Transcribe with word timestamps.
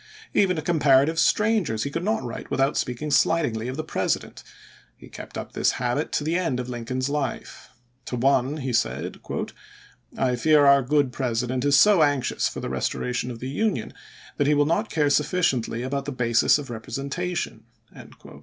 Even 0.33 0.55
to 0.55 0.63
comparative 0.63 1.19
strangers 1.19 1.83
he 1.83 1.91
could 1.91 2.03
not 2.03 2.23
write 2.23 2.49
without 2.49 2.75
speaking 2.75 3.11
slightingly 3.11 3.67
of 3.67 3.77
the 3.77 3.83
President. 3.83 4.41
He 4.97 5.09
kept 5.09 5.37
up 5.37 5.51
this 5.51 5.73
habit 5.73 6.11
to 6.13 6.23
the 6.23 6.35
end 6.39 6.59
of 6.59 6.67
Lincoln's 6.67 7.07
life. 7.07 7.69
To 8.05 8.15
one 8.15 8.57
he 8.57 8.73
said:" 8.73 9.19
I 10.27 10.35
fear 10.37 10.65
our 10.65 10.81
good 10.81 11.11
President 11.13 11.63
is 11.65 11.77
so 11.79 12.01
anx 12.01 12.29
chase 12.29 12.37
ious 12.37 12.47
for 12.47 12.61
the 12.61 12.69
restoration 12.69 13.29
of 13.29 13.37
the 13.41 13.49
Union 13.49 13.93
that 14.37 14.47
he 14.47 14.55
will 14.55 14.65
F^ 14.65 14.69
523'' 14.69 14.77
not 14.81 14.89
care 14.91 15.09
sufficiently 15.11 15.83
about 15.83 16.05
the 16.05 16.11
basis 16.11 16.57
of 16.57 16.69
representa 16.69 17.09
™jj£ 17.21 17.37
tion." 17.37 17.63